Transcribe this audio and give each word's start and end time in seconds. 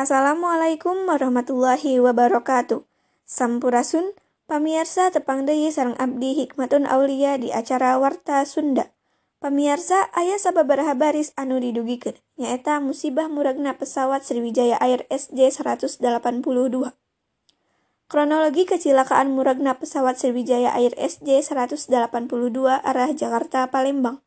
Assalamualaikum 0.00 1.12
warahmatullahi 1.12 2.00
wabarakatuh. 2.00 2.88
Sampurasun, 3.28 4.16
pamirsa 4.48 5.12
tepang 5.12 5.44
deui 5.44 5.68
sareng 5.68 5.92
abdi 6.00 6.40
Hikmatun 6.40 6.88
Aulia 6.88 7.36
di 7.36 7.52
acara 7.52 8.00
Warta 8.00 8.40
Sunda. 8.48 8.96
Pamirsa, 9.44 10.08
aya 10.16 10.40
sababaraha 10.40 10.96
baris 10.96 11.36
anu 11.36 11.60
didugikeun, 11.60 12.16
nyaeta 12.40 12.80
musibah 12.80 13.28
muragna 13.28 13.76
pesawat 13.76 14.24
Sriwijaya 14.24 14.80
Air 14.80 15.04
SJ-182. 15.12 16.96
Kronologi 18.08 18.64
kecelakaan 18.64 19.36
muragna 19.36 19.76
pesawat 19.76 20.16
Sriwijaya 20.16 20.80
Air 20.80 20.96
SJ-182 20.96 22.56
arah 22.88 23.12
Jakarta 23.12 23.68
Palembang. 23.68 24.24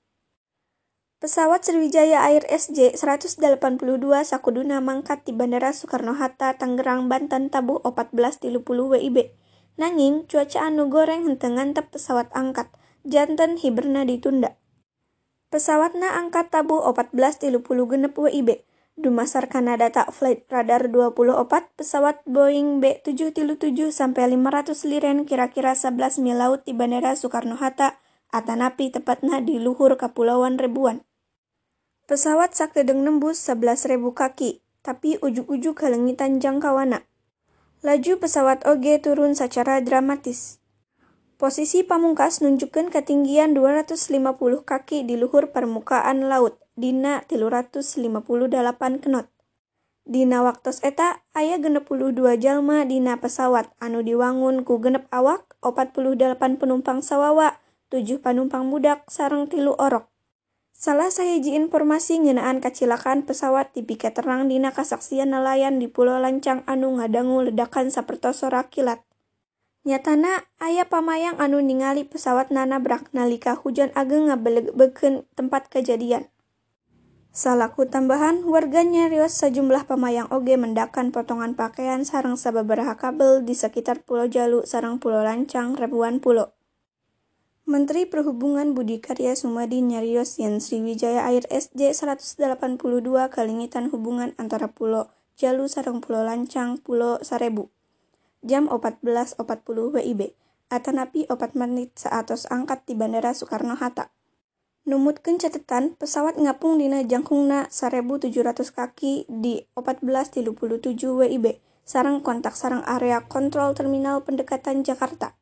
Pesawat 1.23 1.63
Sriwijaya 1.63 2.19
Air 2.27 2.43
SJ-182 2.51 4.03
sakuduna 4.27 4.83
mangkat 4.83 5.23
di 5.23 5.31
Bandara 5.31 5.71
Soekarno-Hatta, 5.71 6.59
Tangerang, 6.59 7.07
Banten 7.07 7.47
tabuh 7.47 7.79
14.30 7.79 8.59
WIB. 8.59 9.31
Nanging, 9.79 10.27
cuaca 10.27 10.67
anu 10.67 10.91
goreng 10.91 11.23
henteu 11.23 11.55
ngantep 11.55 11.95
pesawat 11.95 12.27
angkat, 12.35 12.67
janten 13.07 13.55
hiberna 13.55 14.03
ditunda. 14.03 14.59
Pesawatna 15.47 16.11
angkat 16.11 16.51
tabuh 16.51 16.83
14.30 16.91 17.71
genep 17.71 18.19
WIB. 18.19 18.67
Dumasarkana 18.99 19.79
data 19.79 20.03
flight 20.11 20.43
radar 20.51 20.91
24, 20.91 21.39
pesawat 21.79 22.19
Boeing 22.27 22.83
B737 22.83 23.95
sampai 23.95 24.27
500 24.27 24.75
liren 24.91 25.23
kira-kira 25.23 25.71
11 25.71 26.19
mil 26.19 26.35
laut 26.35 26.67
di 26.67 26.75
Bandara 26.75 27.15
Soekarno-Hatta, 27.15 27.95
atanapi 28.35 28.91
tepatna 28.91 29.39
di 29.39 29.63
luhur 29.63 29.95
Kapulauan 29.95 30.59
Ribuan. 30.59 30.99
Pesawat 32.03 32.51
sakedeng 32.51 32.99
nembus 33.07 33.39
11.000 33.47 33.95
kaki, 34.11 34.59
tapi 34.83 35.15
ujuk-ujuk 35.23 35.79
halengitan 35.87 36.43
jangkauana. 36.43 37.07
Laju 37.79 38.19
pesawat 38.19 38.67
oge 38.67 38.99
turun 38.99 39.39
secara 39.39 39.79
dramatis. 39.79 40.59
Posisi 41.39 41.79
pamungkas 41.87 42.43
nunjukkan 42.43 42.91
ketinggian 42.91 43.55
250 43.55 44.19
kaki 44.67 45.07
di 45.07 45.15
luhur 45.15 45.55
permukaan 45.55 46.27
laut, 46.27 46.59
dina 46.75 47.23
358 47.31 48.51
knot. 48.99 49.31
Dina 50.03 50.43
waktos 50.43 50.83
eta, 50.83 51.23
aya 51.31 51.55
62 51.55 52.19
jalma 52.35 52.83
dina 52.83 53.15
pesawat 53.23 53.71
anu 53.79 54.03
diwangun 54.03 54.67
ku 54.67 54.75
genep 54.83 55.07
awak, 55.07 55.55
48 55.63 56.59
penumpang 56.59 56.99
sawawa, 56.99 57.63
7 57.95 58.19
penumpang 58.19 58.67
budak, 58.67 59.07
sarang 59.07 59.47
tilu 59.47 59.71
orok. 59.79 60.12
Salah 60.73 61.07
sahiji 61.07 61.55
informasi 61.55 62.25
ngenaan 62.25 62.59
kacilakaan 62.59 63.23
pesawat 63.23 63.71
di 63.71 63.87
piket 63.87 64.19
terang 64.19 64.51
dina 64.51 64.75
kasaksian 64.75 65.31
nelayan 65.31 65.79
di 65.79 65.87
Pulau 65.87 66.19
Lancang 66.19 66.65
anu 66.67 66.99
ngadangu 66.99 67.45
ledakan 67.47 67.93
sapertoso 67.93 68.51
rakilat. 68.51 68.99
Nyatana 69.87 70.43
aya 70.59 70.89
pamayang 70.89 71.39
anu 71.39 71.63
ningali 71.63 72.03
pesawat 72.03 72.51
nanabrak 72.51 73.11
nalika 73.15 73.55
hujan 73.55 73.95
ageng 73.95 74.27
ngabelegbekeun 74.31 75.23
tempat 75.35 75.67
kejadian. 75.71 76.27
Salaku 77.33 77.89
tambahan, 77.89 78.45
warga 78.45 78.85
nyarios 78.85 79.33
sejumlah 79.41 79.89
pamayang 79.89 80.29
oge 80.29 80.53
mendakan 80.53 81.09
potongan 81.09 81.57
pakaian 81.57 82.05
sarang 82.05 82.37
sababaraha 82.37 82.93
kabel 82.93 83.41
di 83.41 83.57
sekitar 83.57 84.05
Pulau 84.05 84.29
Jalu 84.29 84.69
sarang 84.69 85.01
Pulau 85.01 85.25
Lancang 85.25 85.73
ribuan 85.73 86.21
pulau. 86.21 86.53
Menteri 87.63 88.03
Perhubungan 88.03 88.75
Budi 88.75 88.99
Karya 88.99 89.39
Sumadi 89.39 89.79
nyarios 89.79 90.35
yen 90.35 90.59
Sriwijaya 90.59 91.23
Air 91.31 91.47
SJ 91.47 91.95
182 91.95 92.75
kalingitan 93.31 93.87
hubungan 93.87 94.35
antara 94.35 94.67
Pulau 94.67 95.07
Jalu 95.39 95.71
sarang 95.71 96.03
Pulau 96.03 96.27
Lancang 96.27 96.75
Pulau 96.83 97.23
Sarebu 97.23 97.71
jam 98.43 98.67
14.40 98.67 99.39
WIB, 99.95 100.35
atanapi 100.67 101.25
4 101.31 101.55
menit 101.55 101.95
saatos 101.95 102.43
angkat 102.51 102.83
di 102.83 102.93
Bandara 102.99 103.31
Soekarno-Hatta. 103.31 104.11
Numutkeun 104.83 105.39
catatan, 105.39 105.95
pesawat 105.95 106.35
ngapung 106.35 106.75
dina 106.75 106.99
jangkungna 107.07 107.71
1700 107.71 108.75
kaki 108.75 109.31
di 109.31 109.63
14.37 109.79 110.51
WIB, 110.99 111.63
sarang 111.87 112.19
kontak 112.19 112.59
sarang 112.59 112.83
area 112.83 113.23
kontrol 113.23 113.71
terminal 113.71 114.27
pendekatan 114.27 114.83
Jakarta. 114.83 115.39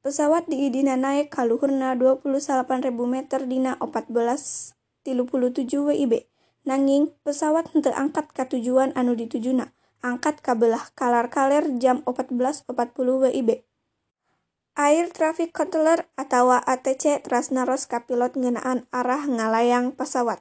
Pesawat 0.00 0.48
di 0.48 0.64
idina 0.64 0.96
naik 0.96 1.28
kaluhurna 1.28 1.92
28.000 1.92 2.88
meter 3.04 3.44
dina 3.44 3.76
14.37 3.84 5.06
WIB. 5.76 6.24
Nanging, 6.64 7.12
pesawat 7.24 7.72
henteu 7.72 7.92
angkat 7.92 8.32
ka 8.32 8.48
tujuan 8.48 8.96
anu 8.96 9.12
ditujuna 9.12 9.76
angkat 10.00 10.40
kabelah 10.40 10.92
kalar-kaler 10.96 11.76
jam 11.76 12.00
14.40 12.08 12.64
WIB. 13.28 13.64
Air 14.80 15.12
Traffic 15.12 15.52
Controller 15.52 16.08
atau 16.16 16.56
ATC 16.56 17.20
Trasnaros 17.20 17.84
kapilot 17.84 18.32
ngenaan 18.32 18.88
arah 18.88 19.28
ngalayang 19.28 19.92
pesawat. 19.92 20.40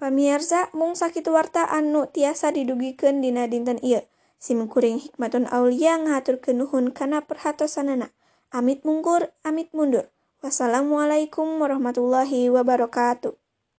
Pamirsa 0.00 0.72
mung 0.72 0.96
sakitu 0.96 1.36
warta 1.36 1.68
anu 1.68 2.08
tiasa 2.08 2.56
didugikeun 2.56 3.20
dina 3.20 3.44
dinten 3.44 3.76
ieu. 3.84 4.00
Simkuring 4.40 5.00
hikmatun 5.00 5.44
aulia 5.52 6.00
ngaturkeun 6.00 6.64
nuhun 6.64 6.92
kana 6.96 7.24
perhatosanana. 7.24 8.12
Amit 8.54 8.86
mungkur, 8.86 9.34
amit 9.42 9.74
mundur. 9.74 10.14
Wassalamualaikum 10.38 11.58
warahmatullahi 11.58 12.54
wabarakatuh. 12.54 13.34